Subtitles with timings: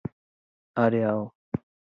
[0.85, 1.29] Areal